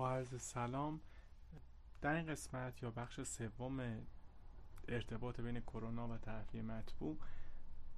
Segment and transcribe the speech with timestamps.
[0.00, 1.00] با عرض سلام
[2.00, 4.06] در این قسمت یا بخش سوم
[4.88, 7.16] ارتباط بین کرونا و تحفیه مطبوع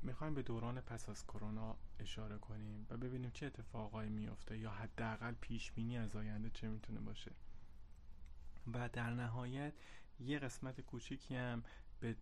[0.03, 5.35] می‌خوایم به دوران پس از کرونا اشاره کنیم و ببینیم چه اتفاقایی میفته یا حداقل
[5.41, 7.33] پیش بینی از آینده چه می‌تونه باشه.
[8.73, 9.73] و در نهایت
[10.21, 11.63] یه قسمت کوچیکی هم
[12.01, 12.17] به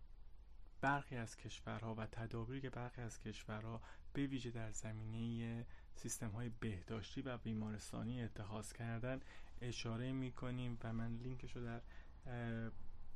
[0.81, 3.81] برخی از کشورها و تدابیری که برخی از کشورها
[4.13, 9.19] به ویژه در زمینه سیستم های بهداشتی و بیمارستانی اتخاذ کردن.
[9.61, 11.81] اشاره می کنیم و من لینکش رو در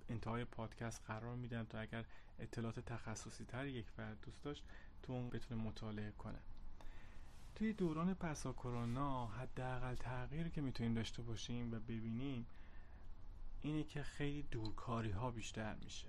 [0.09, 2.05] انتهای پادکست قرار میدم تا اگر
[2.39, 4.63] اطلاعات تخصصی تر یک فرد دوست داشت
[5.03, 6.39] تو اون بتونه مطالعه کنه.
[7.55, 12.45] توی دوران پسا کرونا حداقل تغییری که می‌تونیم داشته باشیم و ببینیم
[13.61, 16.07] اینه که خیلی دورکاری ها بیشتر میشه.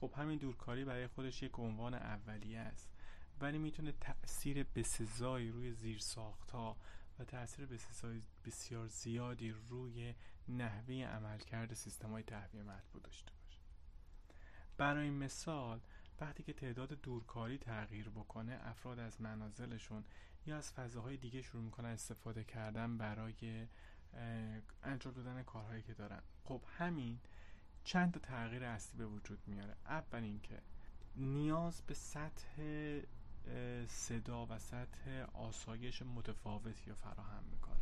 [0.00, 2.88] خب همین دورکاری برای خودش یک عنوان اولیه است.
[3.40, 6.76] ولی می‌تونه تاثیر بسزایی روی زیرساخت ها
[7.18, 7.68] و تاثیر
[8.44, 10.14] بسیار زیادی روی
[10.48, 13.60] نحوه عملکرد سیستم های تهویه مطبوع داشته باشه.
[14.76, 15.80] برای مثال
[16.20, 20.04] وقتی که تعداد دورکاری تغییر بکنه افراد از منازلشون
[20.46, 23.66] یا از فضاهای دیگه شروع می‌کنن استفاده کردن برای
[24.82, 26.22] انجام دادن کارهایی که دارن.
[26.44, 27.20] خب همین
[27.84, 29.76] چند تا تغییر اصلی به وجود میاره.
[29.86, 30.62] اول اینکه
[31.16, 32.62] نیاز به سطح
[33.88, 37.80] صدا و سطح آسایش متفاوتی رو فراهم می‌کنه.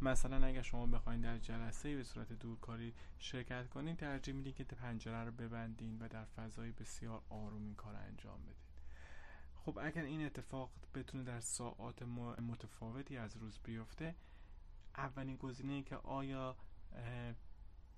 [0.00, 5.24] مثلا اگر شما بخواید در جلسه به صورت دورکاری شرکت کنید ترجیح میدین که پنجره
[5.24, 8.54] رو ببندین و در فضای بسیار آروم این کار انجام بدین.
[9.56, 12.02] خب اگر این اتفاق بتونه در ساعات
[12.42, 14.14] متفاوتی از روز بیفته
[14.96, 16.56] اولین گزینه که آیا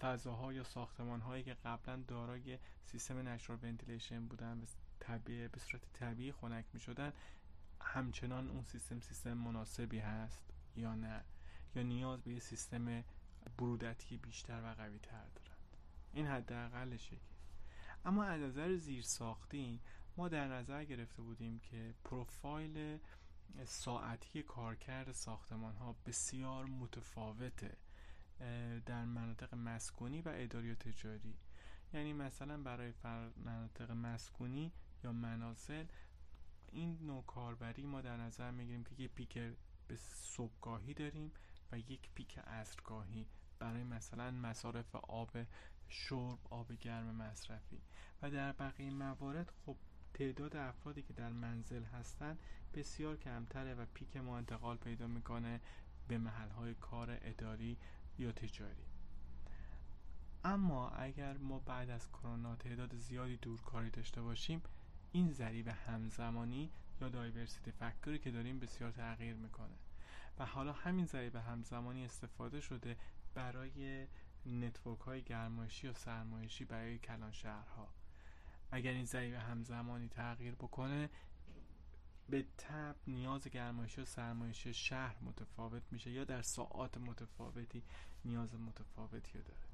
[0.00, 4.62] فضاها یا ساختمان هایی که قبلا دارای سیستم نشرال ونتیلیشن بودن
[5.00, 7.12] طبیعه به صورت طبیعی خنک می شدن
[7.80, 10.44] همچنان اون سیستم سیستم مناسبی هست
[10.76, 11.24] یا نه؟
[11.74, 13.04] یا نیاز به یه سیستم
[13.58, 15.76] برودتی بیشتر و قوی تر دارند
[16.12, 17.20] این حداقلش یکی.
[18.04, 19.80] اما از نظر زیر ساختی
[20.16, 22.98] ما در نظر گرفته بودیم که پروفایل
[23.64, 27.76] ساعتی کارکرد ساختمان ها بسیار متفاوته.
[28.86, 31.34] در مناطق مسکونی و اداری و تجاری.
[31.92, 32.92] یعنی مثلا برای
[33.44, 34.72] مناطق مسکونی
[35.04, 35.84] یا منازل
[36.72, 39.38] این نوع کاربری ما در نظر می‌گیریم که یک پیک
[39.88, 41.32] به صبحگاهی داریم
[41.72, 43.26] و یک پیک عصرگاهی
[43.58, 45.30] برای مثلا مصارف آب
[45.88, 47.80] شرب آب گرم مصرفی.
[48.22, 49.76] و در بقیه موارد خب
[50.14, 52.38] تعداد افرادی که در منزل هستند
[52.74, 55.60] بسیار کمتره و پیک ما انتقال پیدا می‌کنه
[56.08, 57.78] به محلهای کار اداری
[58.18, 58.84] یا تجاری.
[60.44, 64.62] اما اگر ما بعد از کرونا تعداد زیادی دورکاری داشته باشیم
[65.12, 66.70] این ضریب همزمانی
[67.00, 69.74] یا diversity factor ی که داریم بسیار تغییر می‌کنه.
[70.38, 72.96] و حالا همین ضریب همزمانی استفاده شده
[73.34, 74.06] برای
[74.46, 77.88] network های گرمایشی و سرمایشی برای کلان شهرها.
[78.70, 81.10] اگر این ضریب همزمانی تغییر بکنه
[82.28, 87.82] به تب نیاز گرمایشی و سرمایشی شهر متفاوت میشه یا در ساعات متفاوتی
[88.24, 89.68] نیاز متفاوتی داره.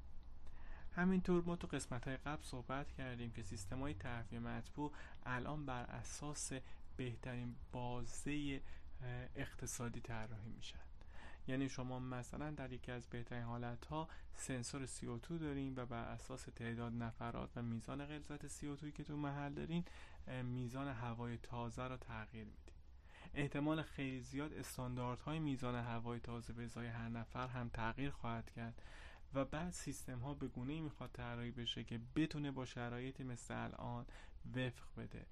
[0.91, 4.91] همینطور ما تو قسمت های قبل صحبت کردیم که سیستم های تهویه مطبوع
[5.23, 6.51] الان بر اساس
[6.97, 8.61] بهترین بازه
[9.35, 10.79] اقتصادی طراحی میشن.
[11.47, 16.43] یعنی شما مثلا در یکی از بهترین حالت ها سنسور CO2 دارین و بر اساس
[16.55, 19.83] تعداد نفرات و میزان غلظت CO2 که تو محل دارین
[20.27, 22.75] میزان هوای تازه رو تغییر میدین
[23.33, 28.81] احتمال خیلی زیاد استانداردهای میزان هوای تازه به ازای هر نفر هم تغییر خواهد کرد
[29.33, 33.53] و بعد سیستم ها به گونه ای می‌خواد طراحی بشه که بتونه با شرایطی مثل
[33.53, 34.05] الان
[34.55, 35.25] وفق بده.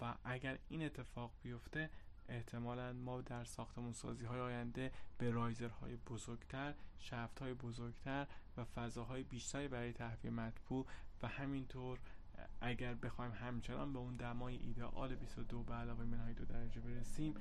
[0.00, 1.90] و اگر این اتفاق بیفته
[2.28, 9.22] احتمالا ما در ساختمون سازی های آینده به رایزرهای بزرگتر شفت های بزرگتر و فضاهای
[9.22, 10.86] بیشتری برای تهویه مطبوع
[11.22, 11.98] و همینطور
[12.60, 17.34] اگر بخوایم همچنان به اون دمای ایدئال 22 به علاوه منهای دو درجه برسیم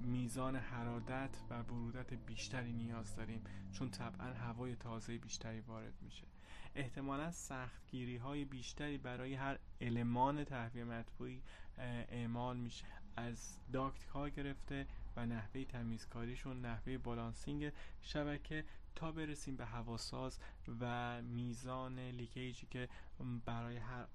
[0.00, 6.26] میزان حرارت و برودت بیشتری نیاز داریم چون طبعا هوای تازه بیشتری وارد میشه.
[6.74, 11.42] احتمالا سختگیری های بیشتری برای هر المان تهویه مطبوعی
[12.08, 12.86] اعمال میشه.
[13.16, 14.86] از داکت ها گرفته
[15.16, 17.72] و نحوه تمیزکاریشون نحوه بالانسینگ
[18.02, 18.64] شبکه
[18.94, 20.38] تا برسیم به هواساز
[20.80, 22.88] و میزان لیکیجی که
[23.44, 24.06] برای هر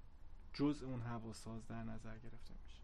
[0.58, 2.80] جز اون هواساز در نظر گرفته میشه.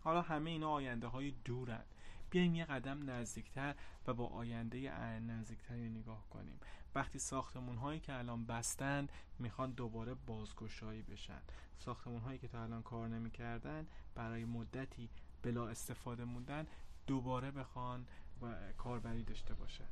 [0.00, 1.84] حالا همه اینا آینده های دورن.
[2.30, 3.74] بیایم یه قدم نزدیکتر
[4.06, 4.90] و با آینده
[5.20, 6.60] نزدیکتری نگاه کنیم.
[6.94, 11.42] وقتی ساختمون هایی که الان بستند می‌خوان دوباره بازگشایی بشن.
[11.78, 15.08] ساختمون هایی که تا الان کار نمی‌کردن برای مدتی
[15.42, 16.66] بلا استفاده موندن
[17.06, 18.06] دوباره بخوان
[18.42, 19.84] و کاربری داشته باشه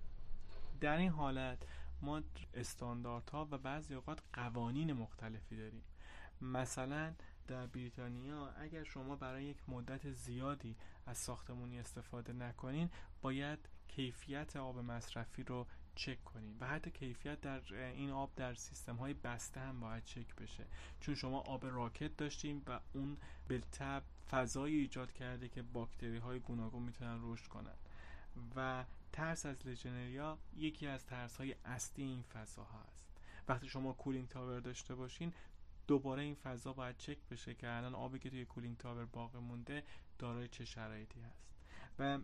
[0.81, 1.59] در این حالت
[2.03, 2.23] ما
[2.55, 5.83] استانداردها و بعضی اوقات قوانین مختلفی داریم.
[6.42, 7.14] مثلا
[7.48, 10.76] در بریتانیا اگر شما برای یک مدت زیادی
[11.06, 12.90] از ساختمونی استفاده نکنین
[13.22, 13.58] باید
[13.88, 16.56] کیفیت آب مصرفی رو چک کنین.
[16.60, 20.66] و حتی کیفیت در این آب در سیستم های بسته هم باید چک بشه.
[21.00, 23.16] چون شما آب راکت داشتیم و اون
[23.49, 27.76] بالطبع فضایی ایجاد کرده که باکتری های گوناگون می‌تونن رشد کنن.
[28.56, 33.06] و ترس از لژیونلا یکی از ترس های اصلی این فضا هست.
[33.48, 35.32] وقتی شما cooling tower داشته باشین
[35.90, 39.82] دوباره این فضا باید چک بشه که الان آبی که توی cooling tower باقی مونده
[40.19, 41.46] دارای چه شرایطی هست.
[41.98, 42.19] و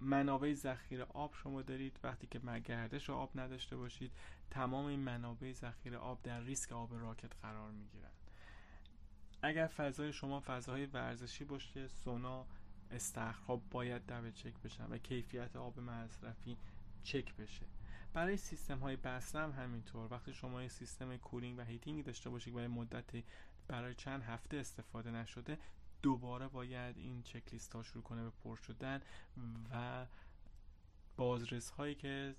[0.00, 2.00] منابع ذخیره آب شما دارید.
[2.02, 4.12] وقتی که گردش آب نداشته باشید
[4.50, 8.30] تمام این منابع ذخیره آب در ریسک آب راکت قرار می گیرند
[9.42, 12.46] اگر فضای شما فضاهای ورزشی باشه سونا
[12.90, 16.56] استخرها باید double check بشن و کیفیت آب مصرفی
[17.02, 17.66] چک بشه.
[18.12, 20.12] برای سیستم های بسته هم همینطور.
[20.12, 23.24] وقتی شما یه سیستم cooling و heating داشته باشید برای مدتی
[23.68, 25.58] برای چند هفته استفاده نشده
[26.02, 29.00] دوباره باید این چکلیست ها شروع کنه به پر شدن
[29.72, 30.06] و
[31.16, 32.34] بازرس هایی که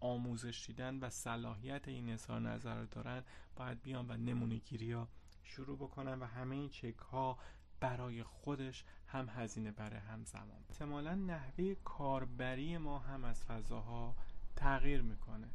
[0.00, 3.24] آموزش دیدن و صلاحیت این اظهار نظر دارن
[3.56, 5.08] باید بیان و نمونه گیری ها
[5.44, 7.38] شروع بکنن و همه این چک ها
[7.80, 10.64] برای خودش هم هزینه بره هم زمان.
[10.70, 14.16] احتمالا نحوه کاربری ما هم از فضاها
[14.58, 15.48] تغییر می‌کنه.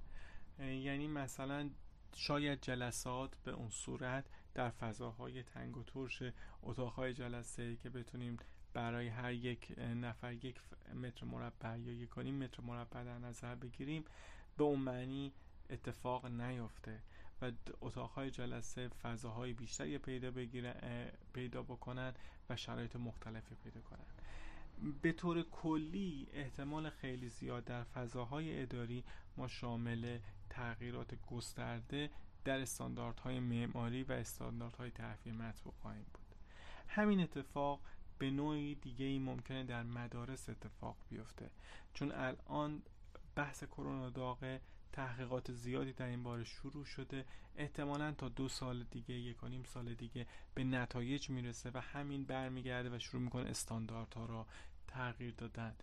[0.59, 1.69] یعنی مثلا
[2.15, 6.23] شاید جلسات به اون صورت در فضاهای تنگ و ترش
[6.61, 8.37] اتاقهای جلسه که بتونیم
[8.73, 10.61] برای هر یک نفر یک
[10.95, 14.05] متر مربع یا یک متر مربع در نظر بگیریم
[14.57, 15.33] به اون معنی
[15.69, 16.99] اتفاق نیفته
[17.41, 17.51] و
[17.81, 20.31] اتاقهای جلسه فضاهای بیشتری پیدا
[21.33, 22.13] پیدا بکنن
[22.49, 24.05] و شرایط مختلفی پیدا کنن.
[25.01, 29.03] به طور کلی احتمال خیلی زیاد در فضاهای اداری
[29.37, 32.09] ما شامل تغییرات گسترده
[32.45, 36.35] در استانداردهای معماری و استانداردهای تحفیه مطبوع خواهیم بود.
[36.87, 37.79] همین اتفاق
[38.19, 41.49] به نوعی دیگه ای ممکنه در مدارس اتفاق بیفته.
[41.93, 42.81] چون الان
[43.35, 44.61] بحث کرونا داغه
[44.93, 47.25] تحقیقات زیادی در این باره شروع شده.
[47.55, 52.23] احتمالا تا دو سال دیگه یک و نیم سال دیگه به نتایج می‌رسه و همین
[52.23, 54.47] برمیگرده و شروع می‌کنه استانداردها را
[54.87, 55.75] تغییر دادن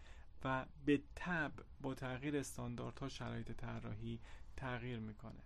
[0.45, 4.21] و به تب با تغییر استانداردها شرایط طراحی
[4.57, 5.41] تغییر می‌کنه.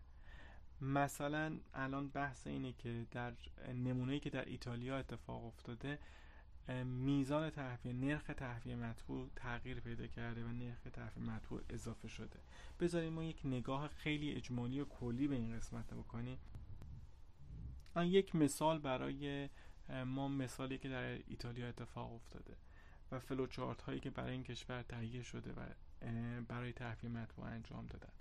[0.80, 3.32] مثلا الان بحث اینه که در
[3.74, 5.98] نمونه‌ای که در ایتالیا اتفاق افتاده
[6.84, 12.38] میزان تحویه نرخ تحویه مطبوع تغییر پیدا کرده و نرخ تحویه مطبوع اضافه شده.
[12.80, 16.38] بذاریم ما یک نگاه خیلی اجمالی و کلی به این قسمت بکنیم.
[17.96, 19.48] یک مثال برای
[20.06, 22.56] ما مثالی که در ایتالیا اتفاق افتاده
[23.12, 25.60] و فلوچارت هایی که برای این کشور تهیه شده و
[26.48, 28.12] برای تحویه مطبوع انجام دادن.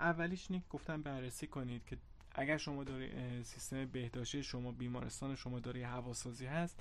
[0.00, 1.98] اولیش اینه گفتم بررسی کنید که
[2.34, 6.80] اگر شما داری سیستم بهداشتی شما بیمارستان شما داری هواسازی هست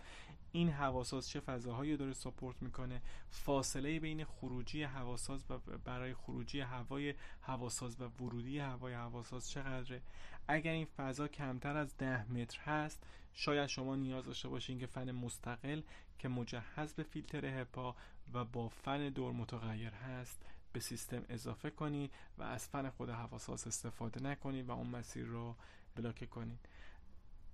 [0.51, 7.13] این هواساز چه فضاهایی داره ساپورت می‌کنه؟ فاصله بین خروجی هواساز و برای خروجی هوای
[7.41, 10.01] هواساز و ورودی هوای هواساز چقدره؟
[10.47, 13.03] اگر این فضا کمتر از ده متر هست
[13.33, 15.81] شاید شما نیاز داشته باشین که فن مستقل
[16.19, 17.95] که مجهز به فیلتر هپا
[18.33, 23.67] و با فن دور متغیر هست به سیستم اضافه کنید و از فن خود هواساز
[23.67, 25.55] استفاده نکنید و اون مسیر رو
[25.95, 26.59] بلاک کنید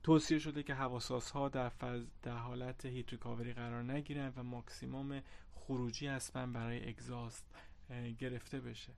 [0.03, 0.75] توصیه شده که
[1.33, 5.21] ها در, فز در حالت هیت ریکاوری قرار نگیرن و ماکسیموم
[5.53, 7.45] خروجی از فن برای اگزاست
[8.19, 8.93] گرفته بشه.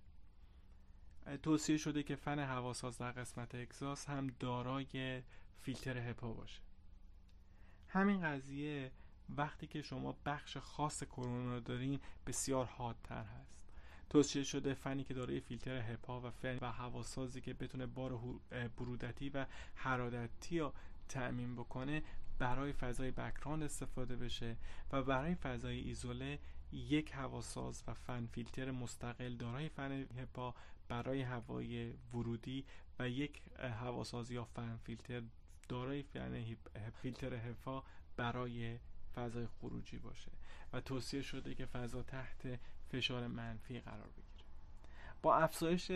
[1.43, 5.22] توصیه شده که فن هواساز در قسمت اگزاست هم دارای
[5.62, 6.62] فیلتر هپا باشه.
[7.88, 8.91] همین قضیه
[9.29, 13.50] وقتی که شما بخش خاص کرونا دارین بسیار حادتر هست.
[14.12, 18.20] توصیه شده فنی که دارای فیلتر هپا و فن و هواسازی که بتونه بار
[18.77, 20.74] برودتی و حرارتی رو
[21.10, 22.03] تأمین بکنه
[22.39, 24.58] برای فضای بکراند استفاده بشه
[24.91, 26.39] و برای فضای ایزوله
[26.72, 30.56] یک هواساز و فن فیلتر مستقل دارای فن هپا
[30.88, 32.65] برای هوای ورودی
[33.00, 35.22] و یک هواساز یا فن فیلتر
[35.70, 36.46] دارای فن
[37.01, 37.84] فیلتر هپا
[38.18, 38.77] برای
[39.15, 40.32] فضای خروجی باشه
[40.74, 42.60] و توصیه شده که فضا تحت
[42.91, 44.46] فشار منفی قرار بگیره.
[45.22, 45.91] با افزایش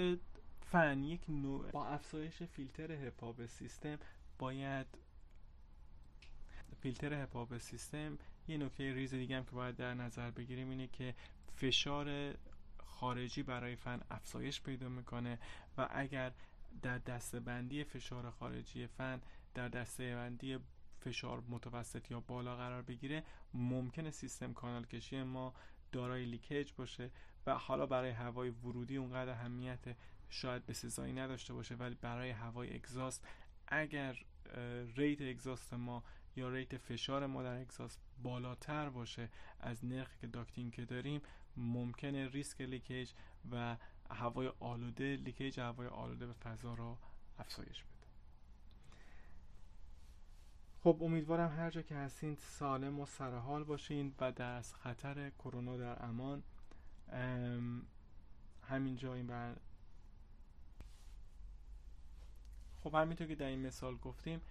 [0.62, 4.00] فن یک نوع با افزایش فیلتر هپاب سیستم
[4.40, 4.88] باید
[6.82, 8.18] فیلتر هپاب سیستم
[8.48, 11.16] یه نکته ریز دیگه هم که باید در نظر بگیریم اینه که
[11.56, 12.36] فشار
[12.78, 15.40] خارجی برای فن افزایش پیدا می‌کنه
[15.78, 16.32] و اگر
[16.82, 19.22] در دسته بندی فشار خارجی فن
[19.54, 20.60] در دسته بندی
[21.06, 25.54] فشار متوسط یا بالا قرار بگیره ممکنه سیستم کانال کشی ما
[25.92, 27.12] دارای leakage باشه
[27.48, 29.96] و حالا برای هوای ورودی اونقدر اهمیت
[30.30, 33.28] شاید به سزایی نداشته باشه ولی برای هوای exhaust
[33.68, 34.26] اگر
[34.96, 36.04] rate exhaust ما
[36.36, 41.22] یا rate فشار ما در exhaust بالاتر باشه از نرخی که ducting که داریم
[41.58, 43.12] ممکنه ریسک leakage
[43.52, 43.78] و
[44.10, 46.98] هوای آلوده leakage هوای آلوده به فضا را
[47.40, 47.95] افزایش بده.
[50.86, 55.78] خب امیدوارم هر جا که هستین سالم و سرحال باشین و در از خطر کرونا
[55.78, 56.44] در امان.
[58.70, 59.56] همینجا این بر.
[62.84, 64.42] خب همینطور که در این مثال گفتیم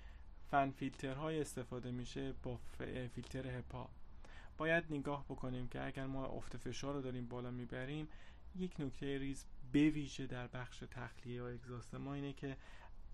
[0.51, 2.59] فن فیلترهای استفاده میشه با
[3.15, 3.89] فیلتر هپا
[4.59, 8.09] باید نگاه بکنیم که اگر ما افت فشار رو داریم بالا می‌بریم
[8.57, 12.57] یک نکته ریز بویژه در بخش تخلیه یا اگزاست ما اینه که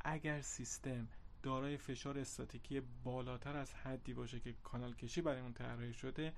[0.00, 1.08] اگر سیستم
[1.42, 6.32] دارای فشار استاتیکی بالاتر از حدی باشه که کانال کشی برای اون طراحی شده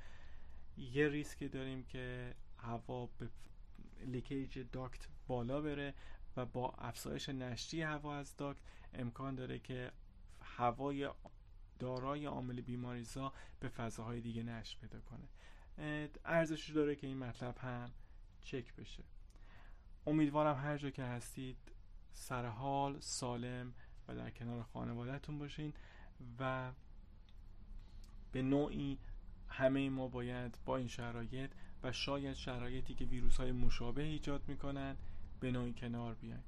[0.76, 3.28] یه ریسکی داریم که هوا به
[4.06, 5.94] leakage duct بالا بره
[6.36, 8.60] و با افزایش نشتی هوا از duct
[8.94, 9.92] امکان داره که
[10.42, 11.10] هوای
[11.78, 15.28] دارای عامل بیماریزا به فضاهای دیگه نشت پیدا کنه.
[16.24, 17.90] ارزش داره که این مطلب هم
[18.42, 19.04] چک بشه.
[20.06, 21.56] امیدوارم هر جا که هستید
[22.12, 23.74] سرحال سالم
[24.08, 25.72] و در کنار خانوادهتون باشین
[26.38, 26.72] و
[28.32, 28.98] به نوعی
[29.48, 31.50] همه ما باید با این شرایط
[31.82, 34.96] و شاید شرایطی که ویروس های مشابه ایجاد می‌کنن
[35.40, 36.44] به نوعی کنار بیایم.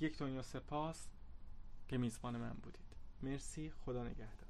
[0.00, 1.08] یک دنیا سپاس
[1.88, 2.96] که میزبان من بودید.
[3.22, 3.72] مرسی.
[3.84, 4.43] خدا نگهدار.